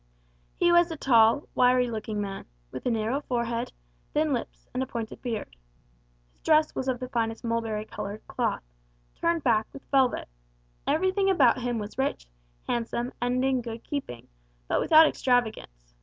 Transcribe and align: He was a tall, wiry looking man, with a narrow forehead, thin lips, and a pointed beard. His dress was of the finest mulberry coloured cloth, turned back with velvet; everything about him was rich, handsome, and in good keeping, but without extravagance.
He 0.55 0.71
was 0.71 0.89
a 0.89 0.97
tall, 0.97 1.47
wiry 1.53 1.87
looking 1.91 2.19
man, 2.19 2.45
with 2.71 2.87
a 2.87 2.89
narrow 2.89 3.21
forehead, 3.21 3.71
thin 4.13 4.33
lips, 4.33 4.67
and 4.73 4.81
a 4.81 4.87
pointed 4.87 5.21
beard. 5.21 5.55
His 6.31 6.41
dress 6.41 6.73
was 6.73 6.87
of 6.87 6.99
the 6.99 7.07
finest 7.07 7.43
mulberry 7.43 7.85
coloured 7.85 8.25
cloth, 8.27 8.63
turned 9.13 9.43
back 9.43 9.67
with 9.71 9.85
velvet; 9.91 10.27
everything 10.87 11.29
about 11.29 11.61
him 11.61 11.77
was 11.77 11.99
rich, 11.99 12.25
handsome, 12.67 13.13
and 13.21 13.45
in 13.45 13.61
good 13.61 13.83
keeping, 13.83 14.27
but 14.67 14.79
without 14.79 15.05
extravagance. 15.05 15.93